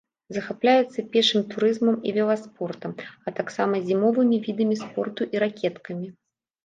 Захапляецца 0.35 1.03
пешым 1.15 1.43
турызмам 1.51 1.99
і 2.09 2.15
веласпортам, 2.17 2.91
а 3.27 3.37
таксама 3.41 3.85
зімовымі 3.91 4.37
відамі 4.47 4.75
спорту 4.85 5.21
і 5.37 5.43
ракеткамі. 5.45 6.07